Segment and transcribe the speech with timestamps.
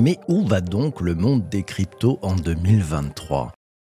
[0.00, 3.52] Mais où va donc le monde des cryptos en 2023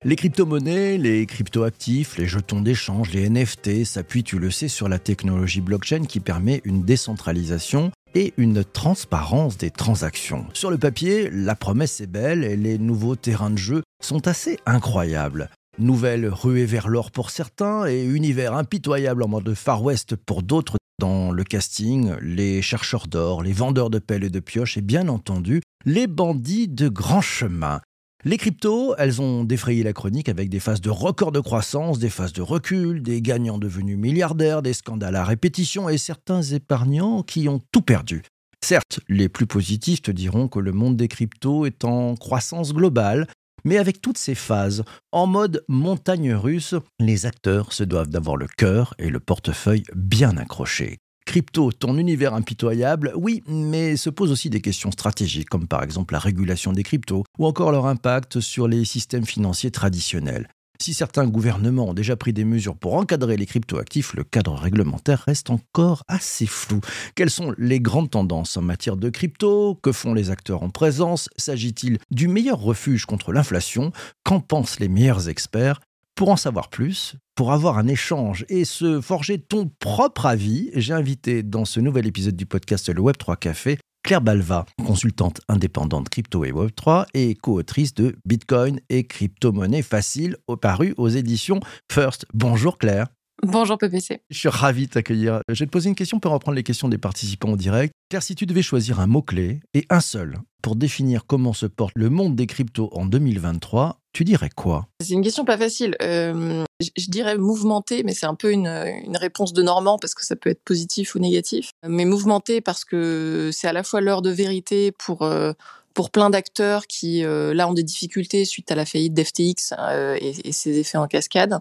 [0.06, 5.00] les crypto-monnaies, les crypto-actifs, les jetons d'échange, les NFT s'appuient, tu le sais, sur la
[5.00, 10.46] technologie blockchain qui permet une décentralisation et une transparence des transactions.
[10.52, 14.60] Sur le papier, la promesse est belle et les nouveaux terrains de jeu sont assez
[14.66, 15.50] incroyables.
[15.80, 20.78] Nouvelle ruée vers l'or pour certains et univers impitoyable en mode Far West pour d'autres
[21.00, 25.08] dans le casting, les chercheurs d'or, les vendeurs de pelles et de pioches et bien
[25.08, 27.82] entendu les bandits de grand chemin.
[28.24, 32.12] Les cryptos, elles ont défrayé la chronique avec des phases de record de croissance, des
[32.12, 37.50] phases de recul, des gagnants devenus milliardaires, des scandales à répétition et certains épargnants qui
[37.50, 38.22] ont tout perdu.
[38.64, 43.28] Certes, les plus positifs diront que le monde des cryptos est en croissance globale,
[43.64, 48.48] mais avec toutes ces phases, en mode montagne russe, les acteurs se doivent d'avoir le
[48.48, 51.00] cœur et le portefeuille bien accrochés.
[51.26, 56.14] Crypto, ton univers impitoyable, oui, mais se posent aussi des questions stratégiques, comme par exemple
[56.14, 60.50] la régulation des cryptos, ou encore leur impact sur les systèmes financiers traditionnels.
[60.80, 65.24] Si certains gouvernements ont déjà pris des mesures pour encadrer les cryptoactifs, le cadre réglementaire
[65.26, 66.82] reste encore assez flou.
[67.16, 69.76] Quelles sont les grandes tendances en matière de crypto?
[69.82, 71.30] Que font les acteurs en présence?
[71.38, 73.92] S'agit-il du meilleur refuge contre l'inflation?
[74.24, 75.80] Qu'en pensent les meilleurs experts?
[76.16, 80.94] Pour en savoir plus, pour avoir un échange et se forger ton propre avis, j'ai
[80.94, 86.44] invité dans ce nouvel épisode du podcast Le Web3 Café Claire Balva, consultante indépendante crypto
[86.44, 92.26] et Web3 et co-autrice de Bitcoin et crypto-monnaie facile, paru aux éditions First.
[92.34, 93.08] Bonjour Claire.
[93.44, 94.22] Bonjour PPC.
[94.30, 95.40] Je suis ravi de t'accueillir.
[95.48, 97.94] Je vais te poser une question pour reprendre les questions des participants en direct.
[98.10, 101.94] Claire, si tu devais choisir un mot-clé et un seul pour définir comment se porte
[101.96, 104.88] le monde des cryptos en 2023, tu dirais quoi?
[105.02, 105.96] C'est une question pas facile.
[106.02, 108.70] Euh, je dirais mouvementé, mais c'est un peu une,
[109.16, 111.72] réponse de Normand parce que ça peut être positif ou négatif.
[111.86, 115.54] Mais mouvementé parce que c'est à la fois l'heure de vérité pour euh,
[115.96, 119.74] pour plein d'acteurs qui euh, là ont des difficultés suite à la faillite d'FTX
[120.20, 121.60] et, ses effets en cascade,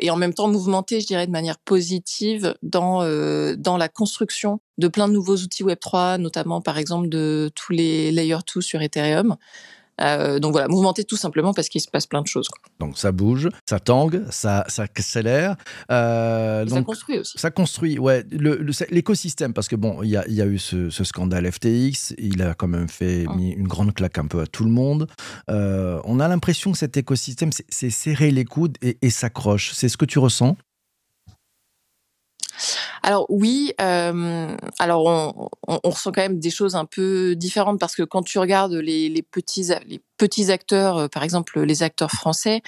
[0.00, 3.00] et en même temps mouvementé, je dirais de manière positive dans
[3.56, 7.72] dans la construction de plein de nouveaux outils Web 3, notamment par exemple de tous
[7.72, 9.36] les Layer 2 sur Ethereum.
[10.00, 12.48] Euh, donc voilà, mouvementé tout simplement parce qu'il se passe plein de choses.
[12.80, 15.56] Donc ça bouge, ça tangue, ça, ça accélère.
[15.90, 17.38] Euh, ça construit aussi.
[17.38, 18.24] Ça construit, ouais.
[18.90, 22.54] L'écosystème, parce que bon, il y a, y a, eu ce, scandale FTX, il a
[22.54, 23.36] quand même fait mmh.
[23.36, 25.06] mis une grande claque un peu à tout le monde.
[25.50, 29.72] Euh, on a l'impression que cet écosystème s'est serré les coudes et, et s'accroche.
[29.72, 30.56] C'est ce que tu ressens?
[33.06, 37.94] Alors oui, euh, alors on, on, ressent quand même des choses un peu différentes parce
[37.94, 42.10] que quand tu regardes les, les petits les petits acteurs, euh, par exemple les acteurs
[42.10, 42.62] français,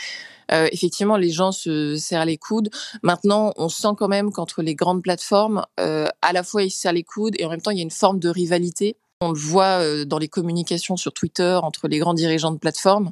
[0.52, 2.70] euh, effectivement les gens se serrent les coudes.
[3.02, 6.82] Maintenant, on sent quand même qu'entre les grandes plateformes, euh, à la fois ils se
[6.82, 8.96] serrent les coudes et en même temps il y a une forme de rivalité.
[9.20, 13.10] On le voit euh, dans les communications sur Twitter entre les grands dirigeants de plateformes.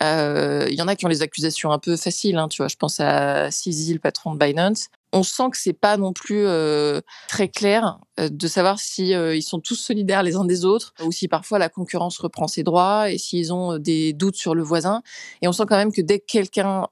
[0.00, 2.68] Il y en a qui ont les accusations un peu faciles, hein, tu vois.
[2.68, 6.46] Je pense à CZ, le patron de Binance on sent que c'est pas non plus
[6.46, 10.64] euh, très clair euh, de savoir si euh, ils sont tous solidaires les uns des
[10.64, 14.54] autres ou si parfois la concurrence reprend ses droits et s'ils ont des doutes sur
[14.54, 15.02] le voisin.
[15.42, 16.86] Et on sent quand même que dès que quelqu'un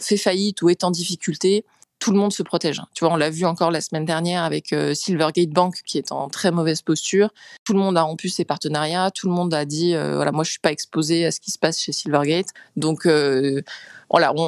[0.00, 1.64] fait faillite ou est en difficulté,
[1.98, 2.82] tout le monde se protège.
[2.94, 6.28] Tu vois, on l'a vu encore la semaine dernière avec Silvergate Bank qui est en
[6.28, 7.30] très mauvaise posture.
[7.64, 10.50] Tout le monde a rompu ses partenariats, tout le monde a dit voilà, moi je
[10.50, 12.48] suis pas exposé à ce qui se passe chez Silvergate.
[12.76, 13.06] Donc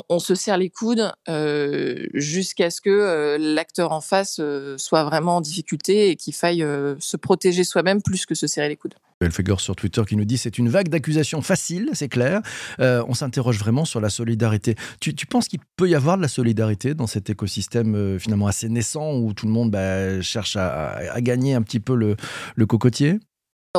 [0.08, 5.04] on, se serre les coudes euh, jusqu'à ce que euh, l'acteur en face euh, soit
[5.04, 6.64] vraiment en difficulté et qu'il faille
[6.98, 8.94] se protéger soi-même plus que se serrer les coudes.
[9.20, 12.42] Belfegor sur Twitter qui nous dit c'est une vague d'accusations facile, c'est clair.
[12.78, 14.74] on s'interroge vraiment sur la solidarité.
[15.00, 19.14] Tu, penses qu'il peut y avoir de la solidarité dans cet écosystème finalement assez naissant
[19.14, 23.18] où tout le monde bah, cherche à, gagner un petit peu le cocotier?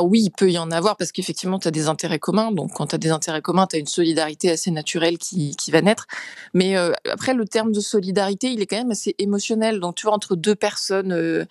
[0.02, 2.52] Oui, il peut y en avoir parce qu'effectivement, tu as des intérêts communs.
[2.52, 5.70] Donc, quand tu as des intérêts communs, tu as une solidarité assez naturelle qui, qui
[5.70, 6.06] va naître.
[6.52, 9.80] Mais euh, après, le terme de solidarité, il est quand même assez émotionnel.
[9.80, 11.46] Donc, tu vois, entre deux personnes euh,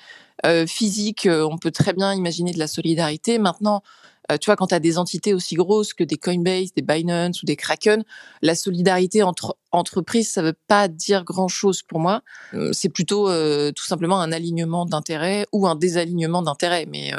[0.46, 3.40] euh, physiques, on peut très bien imaginer de la solidarité.
[3.40, 3.82] Maintenant,
[4.42, 7.46] tu vois, quand tu as des entités aussi grosses que des Coinbase, des Binance ou
[7.46, 8.04] des Kraken,
[8.42, 12.22] la solidarité entre entreprises, ça veut pas dire grand-chose pour moi.
[12.54, 16.86] Euh, c'est plutôt euh, tout simplement un alignement d'intérêts ou un désalignement d'intérêts.
[16.90, 17.12] Mais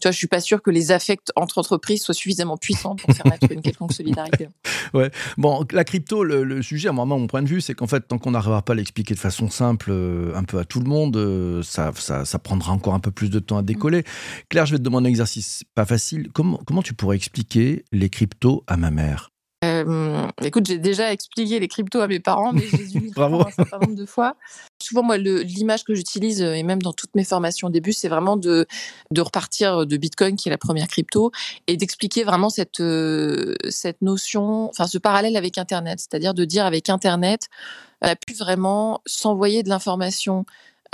[0.00, 3.14] tu vois, je suis pas sûr que les affects entre entreprises soient suffisamment puissants pour
[3.14, 4.48] faire naître une quelconque solidarité.
[4.94, 5.10] ouais.
[5.38, 8.18] Bon, la crypto, le, sujet, à moi, mon point de vue, c'est qu'en fait, tant
[8.18, 9.92] qu'on n'arrivera pas à l'expliquer de façon simple,
[10.34, 13.38] un peu à tout le monde, ça, ça, ça, prendra encore un peu plus de
[13.38, 14.04] temps à décoller.
[14.48, 18.64] Claire, je vais te demander un exercice pas facile comment, tu pourrais expliquer les cryptos
[18.66, 19.33] à ma mère?
[19.88, 23.50] Euh, Euh, écoute, j'ai déjà expliqué les cryptos à mes parents, mais j'ai dû un
[23.50, 24.36] certain nombre de fois.
[24.82, 28.36] Souvent, moi, l'image que j'utilise, et même dans toutes mes formations au début, c'est vraiment
[28.36, 28.66] de,
[29.10, 31.30] de repartir de Bitcoin, qui est la première crypto,
[31.66, 36.66] et d'expliquer vraiment cette, euh, cette notion, enfin ce parallèle avec Internet, c'est-à-dire de dire
[36.66, 37.48] avec Internet,
[38.02, 40.44] on a pu vraiment s'envoyer de l'information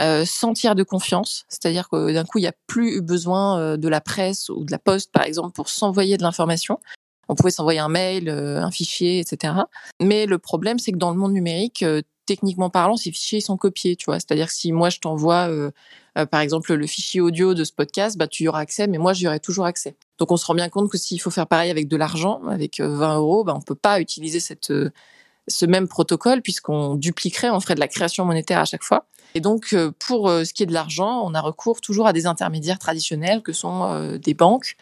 [0.01, 3.59] euh, sans tiers de confiance, c'est-à-dire que d'un coup, il n'y a plus eu besoin
[3.59, 6.79] euh, de la presse ou de la poste, par exemple, pour s'envoyer de l'information.
[7.31, 9.55] On pouvait s'envoyer un mail, euh, un fichier, etc.
[10.01, 11.85] Mais le problème, c'est que dans le monde numérique,
[12.27, 14.21] techniquement parlant, ces fichiers sont copiés, tu vois.
[14.21, 15.49] C'est-à-dire que si moi je t'envoie,
[16.31, 19.13] par exemple, le fichier audio de ce podcast, bah tu y auras accès, mais moi
[19.13, 19.97] j'y aurai toujours accès.
[20.19, 22.81] Donc on se rend bien compte que s'il faut faire pareil avec de l'argent, avec
[22.81, 27.81] 20 euros, bah on peut pas utiliser ce même protocole puisqu'on dupliquerait, on ferait de
[27.81, 29.07] la création monétaire à chaque fois.
[29.35, 32.13] Et donc, euh, pour euh, ce qui est de l'argent, on a recours toujours à
[32.13, 34.77] des intermédiaires traditionnels que sont euh, des banques.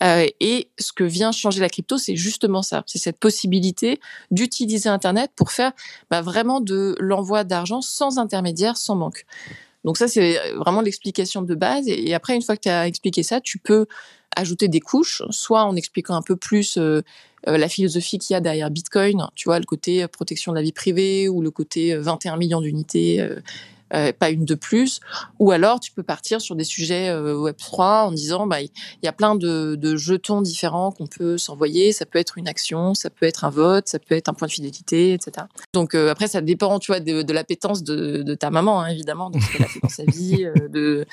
[0.00, 2.82] Et ce que vient changer la crypto, c'est justement ça.
[2.86, 4.00] C'est cette possibilité
[4.30, 5.72] d'utiliser Internet pour faire
[6.10, 9.24] bah, vraiment de l'envoi d'argent sans intermédiaire, sans banque.
[9.84, 11.84] Donc ça, c'est vraiment l'explication de base.
[11.86, 13.86] Et après, une fois que tu as expliqué ça, tu peux
[14.34, 16.78] ajouter des couches, soit en expliquant un peu plus
[17.46, 20.72] la philosophie qu'il y a derrière Bitcoin, tu vois, le côté protection de la vie
[20.72, 23.40] privée ou le côté 21 millions d'unités euh,
[23.90, 25.00] pas une de plus.
[25.38, 28.70] Ou alors, tu peux partir sur des sujets euh, Web3 en disant, bah, il
[29.02, 31.92] y a plein de, jetons différents qu'on peut s'envoyer.
[31.92, 34.48] Ça peut être une action, ça peut être un vote, ça peut être un point
[34.48, 35.46] de fidélité, etc.
[35.72, 38.88] Donc euh, après, ça dépend, tu vois, de, de l'appétence de, de, ta maman, hein,
[38.88, 41.06] évidemment, de ce qu'elle a fait dans sa vie, de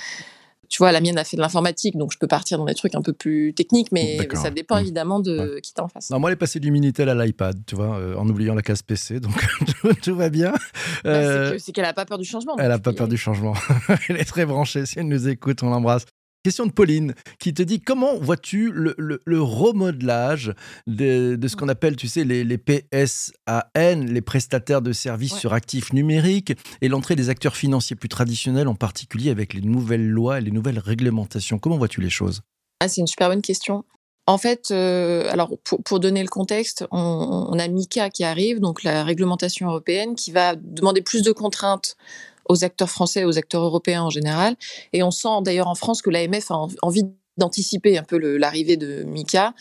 [0.72, 2.96] tu vois, la mienne a fait de l'informatique, donc je peux partir dans des trucs
[2.96, 4.82] un peu plus techniques, mais ça dépend mmh.
[4.82, 6.10] évidemment de qui t'en face.
[6.10, 8.62] Non, moi, elle est passée du Minitel à l'iPad, tu vois, euh, en oubliant la
[8.62, 9.34] case PC, donc
[10.02, 10.54] tout, va bien.
[11.04, 12.56] Bah, euh, c'est qu'elle n'a pas peur du changement.
[12.58, 13.54] Elle n'a pas peur du changement.
[14.08, 14.86] elle est très branchée.
[14.86, 16.06] Si elle nous écoute, on l'embrasse.
[16.44, 20.54] Question de Pauline qui te dit comment vois-tu le, le, remodelage
[20.88, 25.54] de, de ce qu'on appelle, tu sais, les, les, PSAN, les prestataires de services sur
[25.54, 30.40] actifs numériques, et l'entrée des acteurs financiers plus traditionnels, en particulier avec les nouvelles lois
[30.40, 31.60] et les nouvelles réglementations.
[31.60, 32.42] Comment vois-tu les choses?
[32.80, 33.86] Ah, C'est une super bonne question.
[34.26, 38.60] En fait, euh, alors pour, pour, donner le contexte, on, on, a MICA qui arrive,
[38.60, 41.98] donc la réglementation européenne, qui va demander plus de contraintes
[42.52, 44.56] aux acteurs français, aux acteurs européens en général.
[44.92, 47.04] Et on sent d'ailleurs en France que l'AMF a envie
[47.38, 49.54] d'anticiper un peu l'arrivée de Mika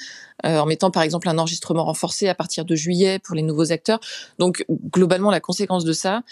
[0.45, 3.71] euh, en mettant par exemple un enregistrement renforcé à partir de juillet pour les nouveaux
[3.71, 4.01] acteurs.
[4.41, 6.23] Donc globalement, la conséquence de ça,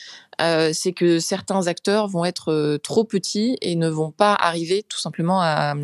[0.43, 4.83] euh, c'est que certains acteurs vont être euh, trop petits et ne vont pas arriver
[4.83, 5.75] tout simplement à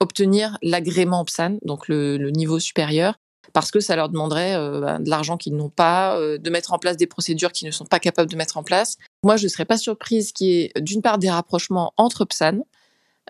[0.00, 3.14] obtenir l'agrément PSAN, donc le, niveau supérieur,
[3.54, 6.98] parce que ça leur demanderait bah, de l'argent qu'ils n'ont pas, de mettre en place
[6.98, 8.98] des procédures qu'ils ne sont pas capables de mettre en place.
[9.22, 12.60] Moi, je ne serais pas surprise qu'il y ait d'une part des rapprochements entre PSAN,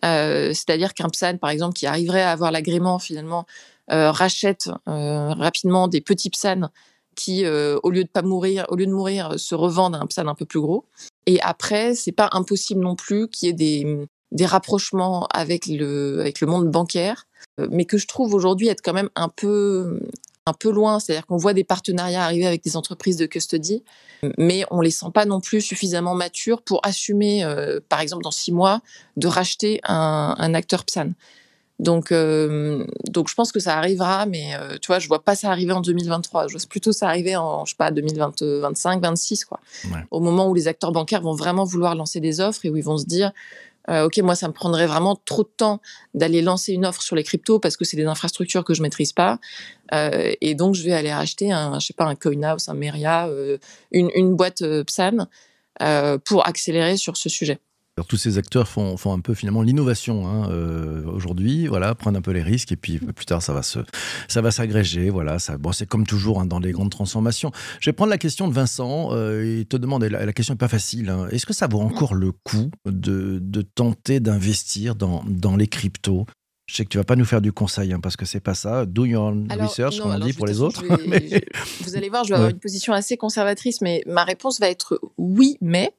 [0.04, 3.46] euh, c'est-à-dire qu'un PSAN, par exemple, qui arriverait à avoir l'agrément finalement,
[3.88, 6.70] rachète rapidement des petits PSAN
[7.14, 10.26] qui, au lieu de pas mourir, au lieu de mourir, se revendent à un PSAN
[10.26, 10.84] un peu plus gros.
[11.26, 16.18] Et après, c'est pas impossible non plus qu'il y ait des, des rapprochements avec le,
[16.20, 17.26] avec le monde bancaire
[17.60, 20.00] euh, mais que je trouve aujourd'hui être quand même un peu
[20.46, 23.82] un peu loin, c'est-à-dire qu'on voit des partenariats arriver avec des entreprises de custody,
[24.38, 28.30] mais on les sent pas non plus suffisamment matures pour assumer, euh, par exemple dans
[28.30, 28.80] six mois,
[29.16, 31.10] de racheter un, un acteur PSAN.
[31.78, 35.34] Donc, euh, donc je pense que ça arrivera, mais euh, tu vois, je vois pas
[35.34, 36.48] ça arriver en 2023.
[36.48, 39.60] Je vois plutôt ça arriver en, je sais pas, 2025, 26 quoi.
[39.92, 40.00] Ouais.
[40.10, 42.84] Au moment où les acteurs bancaires vont vraiment vouloir lancer des offres et où ils
[42.84, 43.32] vont se dire,
[43.88, 45.80] euh, ok, moi, ça me prendrait vraiment trop de temps
[46.14, 49.12] d'aller lancer une offre sur les cryptos parce que c'est des infrastructures que je maîtrise
[49.12, 49.38] pas.
[49.92, 53.28] Euh, et donc, je vais aller acheter un, je sais pas, un CoinHouse, un Meria,
[53.28, 53.58] euh,
[53.92, 55.26] une, boîte PSAN
[56.24, 57.58] pour accélérer sur ce sujet.
[57.98, 62.16] Alors, tous ces acteurs font, font un peu finalement l'innovation hein, euh, aujourd'hui, voilà, prennent
[62.16, 63.78] un peu les risques et puis plus tard ça va se,
[64.28, 65.38] ça va s'agréger, voilà.
[65.38, 67.52] Ça, bon, c'est comme toujours hein, dans les grandes transformations.
[67.80, 69.08] Je vais prendre la question de Vincent.
[69.12, 71.08] Euh, il te demande, et la, la question n'est pas facile.
[71.08, 75.66] Hein, Est-ce que ça vaut encore le coup de, de tenter d'investir dans, dans les
[75.66, 76.26] cryptos?
[76.66, 78.54] Je sais que tu vas pas nous faire du conseil hein, parce que c'est pas
[78.54, 78.84] ça.
[78.84, 80.84] Do your alors, research, comme on dit pour les autres.
[80.96, 81.28] Vais, mais...
[81.30, 82.40] je, vous allez voir, je vais ouais.
[82.40, 85.94] avoir une position assez conservatrice, mais ma réponse va être oui, mais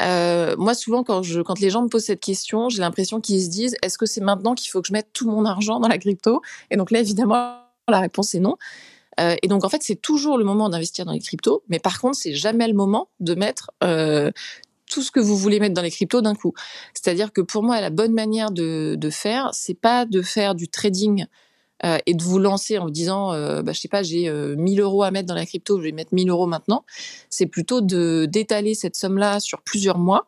[0.00, 1.22] euh, moi, souvent, quand,
[1.60, 4.54] les gens me posent cette question, j'ai l'impression qu'ils se disent est-ce que c'est maintenant
[4.54, 6.42] qu'il faut que je mette tout mon argent dans la crypto?
[6.70, 7.58] Et donc là, évidemment,
[7.88, 8.56] la réponse est non.
[9.20, 12.00] Euh, et donc, en fait, c'est toujours le moment d'investir dans les cryptos, mais par
[12.00, 14.30] contre, c'est jamais le moment de mettre euh,
[14.90, 16.54] tout ce que vous voulez mettre dans les cryptos d'un coup.
[16.94, 20.68] C'est-à-dire que pour moi, la bonne manière de, de faire, c'est pas de faire du
[20.68, 21.26] trading
[21.84, 24.54] euh, et de vous lancer en vous disant, euh, bah, je sais pas, j'ai euh,
[24.56, 26.84] 1000 euros à mettre dans la crypto, je vais mettre 1000 euros maintenant.
[27.30, 30.26] C'est plutôt de d'étaler cette somme-là sur plusieurs mois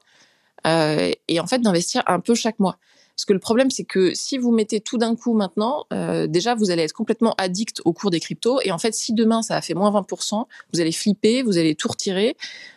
[0.66, 2.78] euh, et en fait d'investir un peu chaque mois.
[3.16, 6.54] Parce que le problème, c'est que si vous mettez tout d'un coup maintenant, euh, déjà,
[6.54, 8.60] vous allez être complètement addict au cours des cryptos.
[8.62, 11.74] Et en fait, si demain, ça a fait moins 20%, vous allez flipper, vous allez
[11.74, 12.36] tout retirer.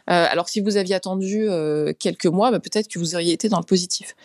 [0.10, 3.50] Euh, alors, si vous aviez attendu euh, quelques mois, bah, peut-être que vous auriez été
[3.50, 4.16] dans le positif.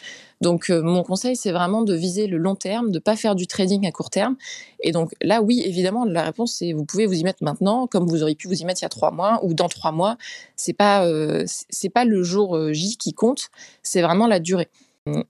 [0.42, 3.46] Donc, euh, mon conseil, c'est vraiment de viser le long terme, de pas faire du
[3.46, 4.36] trading à court terme.
[4.80, 8.06] Et donc, là, oui, évidemment, la réponse, c'est vous pouvez vous y mettre maintenant, comme
[8.06, 10.16] vous auriez pu vous y mettre il y a trois mois ou dans trois mois.
[10.56, 13.50] C'est pas, euh, c'est pas le jour J qui compte,
[13.82, 14.68] c'est vraiment la durée.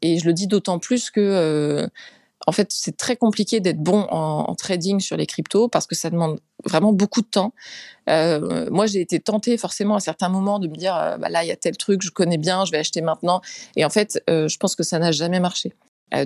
[0.03, 1.89] Et je le dis d'autant plus que
[2.47, 6.11] en fait, c'est très compliqué d'être bon en, trading sur les cryptos parce que ça
[6.11, 7.53] demande vraiment beaucoup de temps.
[8.09, 11.45] Euh, moi, j'ai été tentée forcément à certains moments de me dire, euh, bah là,
[11.45, 13.41] il y a tel truc, je connais bien, je vais acheter maintenant.
[13.77, 15.73] Et en fait, euh, je pense que ça n'a jamais marché.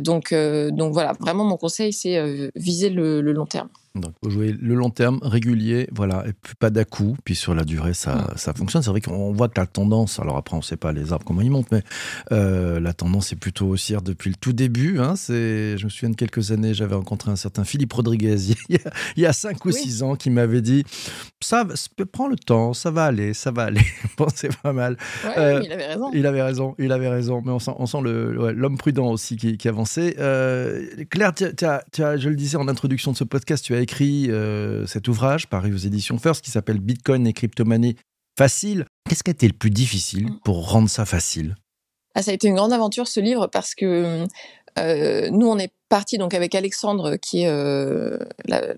[0.01, 3.69] donc, donc voilà, vraiment, mon conseil, c'est viser le long terme.
[4.01, 7.17] Donc, faut jouer le long terme, régulier, voilà, et pas d'à coup.
[7.25, 8.37] Puis sur la durée, ça, mm.
[8.37, 8.83] ça fonctionne.
[8.83, 11.25] C'est vrai qu'on voit que la tendance, alors après, on ne sait pas les arbres
[11.25, 11.83] comment ils montent, mais
[12.33, 14.99] euh, la tendance est plutôt haussière depuis le tout début.
[14.99, 15.17] Hein.
[15.17, 18.37] C'est, je me souviens de quelques années, j'avais rencontré un certain Philippe Rodriguez
[18.69, 18.79] il
[19.17, 20.85] y a, 5 ou 6 ans qui m'avait dit
[21.41, 21.67] ça,
[22.13, 23.83] prends le temps, ça va aller, ça va aller.
[24.19, 24.97] bon, c'est pas mal.
[25.37, 26.11] Euh, il avait raison.
[26.13, 27.43] Il avait raison, il avait raison.
[27.45, 30.17] Mais on sent, on sent le, l'homme prudent aussi qui, qui avançait.
[30.19, 34.31] Euh, Claire, tu as, je le disais en introduction de ce podcast, tu as écrit
[34.31, 37.95] euh, cet ouvrage paru aux éditions First qui s'appelle Bitcoin et crypto-monnaie
[38.37, 38.85] facile.
[39.09, 40.41] Qu'est-ce qui a été le plus difficile mm.
[40.45, 41.55] pour rendre ça facile?
[42.17, 44.27] Ah, Ça a été une grande aventure ce livre parce que
[44.81, 48.19] euh, nous, on est parti donc avec Alexandre, qui est euh,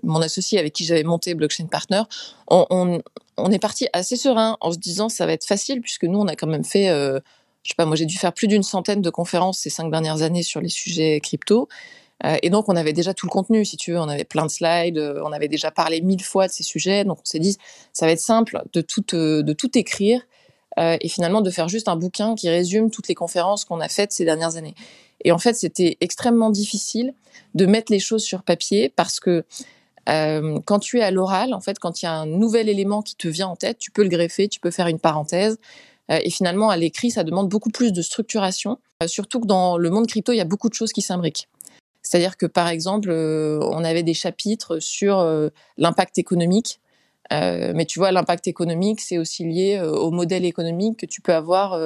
[0.03, 2.03] mon associé avec qui j'avais monté Blockchain Partner.
[2.47, 3.01] On,
[3.35, 6.27] on, est parti assez serein en se disant ça va être facile puisque nous, on
[6.27, 9.09] a quand même fait, je sais pas, moi j'ai dû faire plus d'une centaine de
[9.09, 11.67] conférences ces cinq dernières années sur les sujets crypto.
[12.25, 13.99] Euh, et donc, on avait déjà tout le contenu, si tu veux.
[13.99, 17.03] On avait plein de slides, euh, on avait déjà parlé mille fois de ces sujets.
[17.05, 17.57] Donc, on s'est dit,
[17.93, 20.21] ça va être simple de tout, euh, de tout écrire
[20.77, 24.13] et finalement de faire juste un bouquin qui résume toutes les conférences qu'on a faites
[24.13, 24.75] ces dernières années.
[25.25, 27.13] Et en fait, c'était extrêmement difficile
[27.53, 29.43] de mettre les choses sur papier parce que
[30.05, 33.17] quand tu es à l'oral, en fait, quand il y a un nouvel élément qui
[33.17, 35.57] te vient en tête, tu peux le greffer, tu peux faire une parenthèse.
[36.07, 38.77] et finalement, à l'écrit, ça demande beaucoup plus de structuration.
[39.05, 41.49] surtout que dans le monde crypto, il y a beaucoup de choses qui s'imbriquent.
[42.01, 46.79] C'est-à-dire que, par exemple, euh, on avait des chapitres sur euh, l'impact économique.
[47.31, 51.33] Euh, mais tu vois, l'impact économique, c'est aussi lié au modèle économique que tu peux
[51.33, 51.79] avoir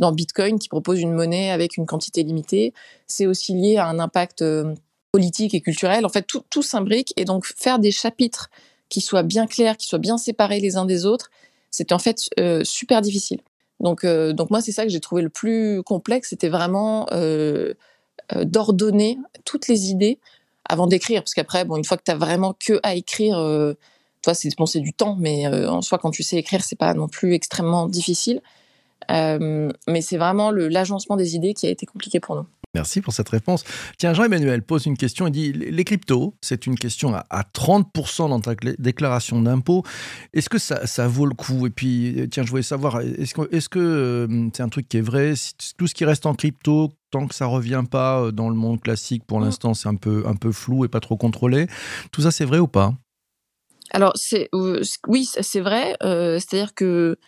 [0.00, 2.74] dans Bitcoin, qui propose une monnaie avec une quantité limitée.
[3.06, 4.44] C'est aussi lié à un impact
[5.12, 6.04] politique et culturel.
[6.04, 7.12] En fait, tout, tout s'imbrique.
[7.16, 8.50] Et donc, faire des chapitres
[8.88, 11.30] qui soient bien clairs, qui soient bien séparés les uns des autres,
[11.70, 12.18] c'était en fait
[12.64, 13.42] super difficile.
[13.78, 16.30] Donc, donc moi, c'est ça que j'ai trouvé le plus complexe.
[16.30, 17.06] C'était vraiment
[18.44, 20.18] d'ordonner toutes les idées
[20.70, 21.22] avant d'écrire.
[21.22, 23.74] Parce qu'après, bon, une fois que tu as vraiment que à écrire, euh,
[24.22, 26.94] toi, c'est bon, du temps, mais euh, en soi, quand tu sais écrire, c'est pas
[26.94, 28.40] non plus extrêmement difficile.
[29.08, 32.46] Mais c'est vraiment l'agencement des idées qui a été compliqué pour nous.
[32.74, 33.64] Merci pour cette réponse.
[33.98, 35.26] Tiens, Jean-Emmanuel pose une question.
[35.26, 39.82] Il dit Les cryptos, c'est une question à, 30% dans ta déclaration d'impôt.
[40.32, 41.66] Est-ce que ça, ça, vaut le coup?
[41.66, 44.98] Et puis, tiens, je voulais savoir est-ce que c'est -ce que, c'est un truc qui
[44.98, 45.34] est vrai?
[45.78, 48.80] Tout ce qui reste en crypto, tant que ça revient pas euh, dans le monde
[48.80, 49.44] classique, pour mmh.
[49.44, 51.66] l'instant, c'est un peu, un peu flou et pas trop contrôlé.
[52.12, 52.94] Tout ça, c'est vrai ou pas?
[53.90, 54.12] Alors,
[54.54, 55.96] euh, oui, c'est vrai.
[56.04, 57.18] Euh, c'est-à-dire que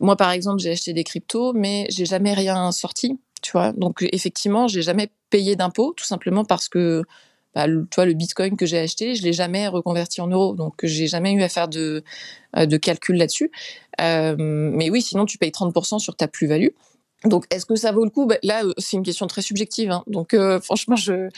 [0.00, 3.18] moi, par exemple, j'ai acheté des cryptos, mais j'ai jamais rien sorti.
[3.42, 7.04] Tu vois, donc effectivement, j'ai jamais payé d'impôts, tout simplement parce que
[7.54, 11.06] bah, le, le Bitcoin que j'ai acheté, je l'ai jamais reconverti en euros, donc j'ai
[11.06, 12.02] jamais eu à faire de,
[12.56, 13.50] de calcul là-dessus.
[13.98, 16.70] mais oui, sinon tu payes 30% sur ta plus-value.
[17.24, 18.26] Donc, est-ce que ça vaut le coup?
[18.26, 19.90] Bah, Là, euh, c'est une question très subjective.
[19.90, 20.04] Hein.
[20.06, 21.28] Donc, euh, franchement, je ne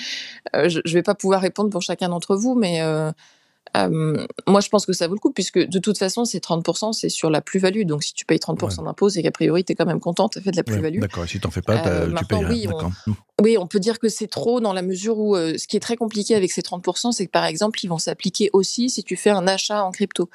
[0.55, 2.81] euh, vais pas pouvoir répondre pour chacun d'entre vous, mais
[3.75, 7.09] moi, je pense que ça vaut le coup, puisque de toute façon, ces 30%, c'est
[7.09, 7.85] sur la plus-value.
[7.85, 10.39] Donc, si tu payes 30% d'impôts, c'est qu'a priori, tu es quand même content, tu
[10.39, 11.01] as fait de la plus-value.
[11.01, 12.67] d'accord, si tu n'en fais pas, tu payes oui,
[13.41, 15.97] oui, on peut dire que c'est trop dans la mesure où ce qui est très
[15.97, 19.31] compliqué avec ces 30%, c'est que par exemple, ils vont s'appliquer aussi si tu fais
[19.31, 20.29] un achat en crypto.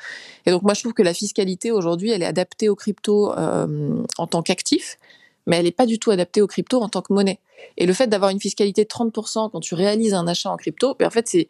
[0.46, 4.27] Et donc, moi, je trouve que la fiscalité aujourd'hui, elle est adaptée aux crypto en
[4.27, 4.98] tant qu'actif
[5.45, 7.39] mais elle n'est pas du tout adaptée aux crypto en tant que monnaie.
[7.77, 10.95] Et le fait d'avoir une fiscalité de 30% quand tu réalises un achat en crypto,
[10.97, 11.47] ben en fait, c'est,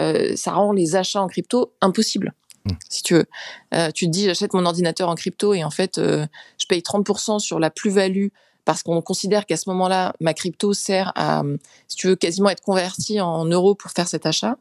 [0.00, 2.34] euh, ça rend les achats en crypto impossibles.
[2.64, 2.70] Mmh.
[2.88, 3.26] Si tu veux,
[3.74, 6.26] euh, tu te dis j'achète mon ordinateur en crypto et en fait euh,
[6.60, 8.28] je paye 30% sur la plus-value
[8.64, 11.42] parce qu'on considère qu'à ce moment-là ma crypto sert à,
[11.86, 14.56] si tu veux, quasiment être convertie en euros pour faire cet achat.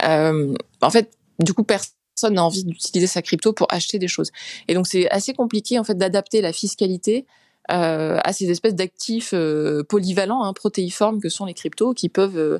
[0.00, 4.30] en fait, du coup personne n'a envie d'utiliser sa crypto pour acheter des choses.
[4.68, 7.26] Et donc c'est assez compliqué en fait d'adapter la fiscalité
[7.68, 12.58] à ces espèces d'actifs euh, polyvalents, hein, protéiformes que sont les cryptos, qui peuvent euh,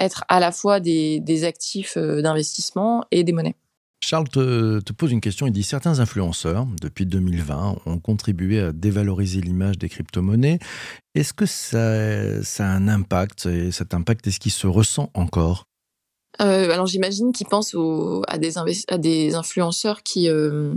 [0.00, 3.56] être à la fois des, des actifs d'investissement et des monnaies.
[4.00, 5.46] Charles te, pose une question.
[5.46, 10.58] Il dit Certains influenceurs, depuis 2020, ont contribué à dévaloriser l'image des crypto-monnaies.
[11.14, 15.64] Est-ce que ça, ça, a un impact Et cet impact, est-ce qu'il se ressent encore?
[16.40, 17.76] Euh, Alors j'imagine qu'il pense
[18.28, 18.58] à, des
[18.88, 20.28] à des influenceurs qui.
[20.28, 20.74] Euh,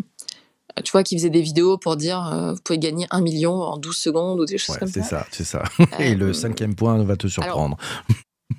[0.84, 3.78] tu vois, qui faisaient des vidéos pour dire euh, vous pouvez gagner un million en
[3.78, 5.04] 12 secondes ou des choses comme ça.
[5.04, 5.64] C'est ça, c'est ça.
[6.00, 7.78] Et le cinquième point va te surprendre.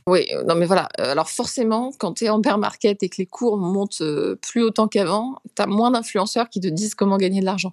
[0.06, 0.88] Oui, non mais voilà.
[1.00, 4.36] Euh, alors forcément, quand tu es en bear market et que les cours montent euh,
[4.36, 7.72] plus autant qu'avant, tu as moins d'influenceurs qui te disent comment gagner de l'argent.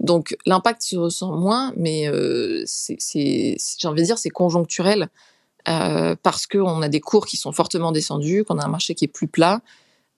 [0.00, 2.98] Donc l'impact se ressent moins, mais euh, c'est,
[3.78, 5.08] j'ai envie de dire, c'est conjoncturel
[6.22, 9.08] parce qu'on a des cours qui sont fortement descendus, qu'on a un marché qui est
[9.08, 9.60] plus plat.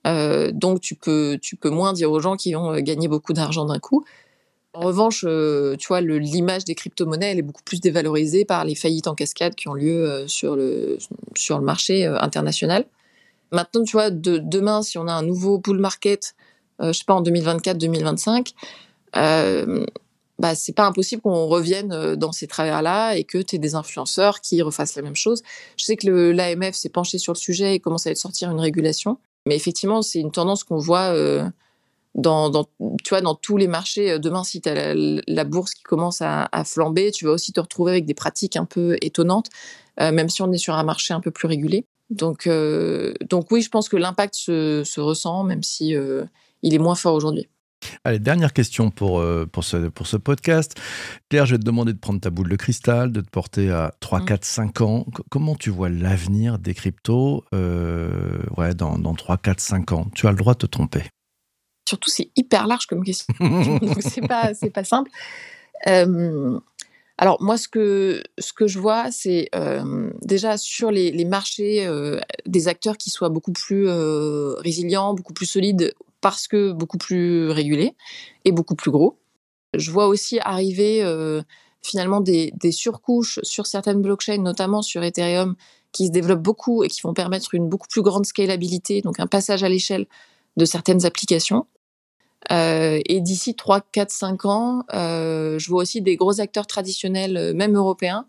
[0.05, 3.79] Donc tu peux, tu peux moins dire aux gens qui ont gagné beaucoup d'argent d'un
[3.79, 4.03] coup.
[4.73, 8.75] En revanche, euh, tu vois, l'image des crypto-monnaies, elle est beaucoup plus dévalorisée par les
[8.75, 10.97] faillites en cascade qui ont lieu euh, sur, le,
[11.35, 12.85] sur le marché euh, international.
[13.51, 16.35] Maintenant, tu vois, de, demain, si on a un nouveau bull market,
[16.79, 18.53] je sais pas, en 2024-2025,
[19.17, 19.85] euh,
[20.39, 24.39] bah, c'est pas impossible qu'on revienne dans ces travers-là et que tu aies des influenceurs
[24.39, 25.43] qui refassent la même chose.
[25.75, 29.17] Je sais que l'AMF s'est penché sur le sujet et commence à sortir une régulation.
[29.45, 31.13] Mais effectivement, c'est une tendance qu'on voit
[32.15, 32.65] dans,
[33.03, 34.11] tu vois, dans tous les marchés.
[34.11, 37.59] Euh, demain, si tu as la, bourse qui commence à, flamber, tu vas aussi te
[37.59, 39.49] retrouver avec des pratiques un peu étonnantes,
[39.99, 41.85] euh, même si on est sur un marché un peu plus régulé.
[42.09, 45.95] Donc, euh, donc oui, je pense que l'impact se, se, ressent, même si
[46.61, 47.47] il est moins fort aujourd'hui.
[48.03, 50.73] Allez, dernière question pour, pour, ce, pour ce podcast.
[51.29, 53.93] Claire, je vais te demander de prendre ta boule de cristal, de te porter à
[53.99, 55.05] 3, 4, 5 ans.
[55.29, 60.07] comment tu vois l'avenir des cryptos ouais, dans, dans 3, 4, 5 ans?
[60.15, 61.03] Tu as le droit de te tromper.
[61.87, 63.33] Surtout, c'est hyper large comme question.
[63.39, 65.11] Donc, c'est pas, pas simple.
[65.87, 66.59] Euh,
[67.17, 71.85] alors, moi, ce que, ce que je vois, c'est euh, déjà sur les, les marchés
[71.85, 73.89] euh, des acteurs qui soient beaucoup plus
[74.59, 77.95] résilients, beaucoup plus solides, parce que beaucoup plus régulés
[78.45, 79.19] et beaucoup plus gros.
[79.73, 81.03] Je vois aussi arriver
[81.81, 85.55] finalement des, surcouches sur certaines blockchains, notamment sur Ethereum,
[85.91, 89.27] qui se développent beaucoup et qui vont permettre une beaucoup plus grande scalabilité, donc un
[89.27, 90.07] passage à l'échelle
[90.57, 91.65] de certaines applications.
[92.51, 97.37] Euh, et d'ici 3, 4, 5 ans, euh, je vois aussi des gros acteurs traditionnels,
[97.37, 98.25] euh, même européens,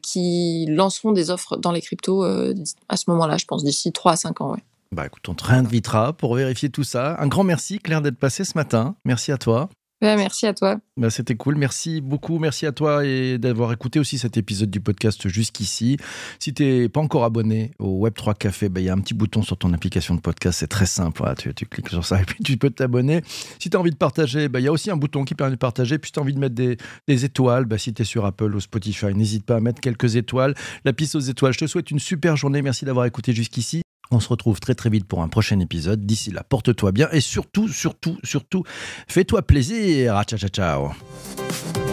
[0.00, 4.16] qui lanceront des offres dans les cryptos à ce moment-là, je pense, d'ici 3 à
[4.16, 4.52] 5 ans.
[4.52, 4.62] Ouais.
[4.92, 7.16] Bah écoute, on te réinvitera pour vérifier tout ça.
[7.20, 8.96] Un grand merci, Claire, d'être passée ce matin.
[9.04, 9.68] Merci à toi
[10.02, 10.78] merci à toi.
[10.96, 11.56] Bah, C'était cool.
[11.56, 12.38] Merci beaucoup.
[12.38, 15.96] Merci à toi et d'avoir écouté aussi cet épisode du podcast jusqu'ici.
[16.38, 19.14] Si tu n'es pas encore abonné au Web3 Café, bah, il y a un petit
[19.14, 20.60] bouton sur ton application de podcast.
[20.60, 21.22] C'est très simple.
[21.38, 23.22] tu, tu, cliques sur ça et puis tu peux t'abonner.
[23.58, 25.52] Si tu as envie de partager, bah, il y a aussi un bouton qui permet
[25.52, 25.98] de partager.
[25.98, 26.76] Puis si tu as envie de mettre des,
[27.08, 30.54] des étoiles, si tu es sur Apple ou Spotify, n'hésite pas à mettre quelques étoiles.
[30.84, 31.52] La piste aux étoiles.
[31.52, 32.62] Je te souhaite une super journée.
[32.62, 33.85] Merci d'avoir écouté jusqu'ici.
[34.10, 36.06] On se retrouve très très vite pour un prochain épisode.
[36.06, 38.64] D'ici là, porte-toi bien et surtout, surtout, surtout,
[39.08, 40.22] fais-toi plaisir.
[40.24, 41.85] Ciao, ciao, ciao.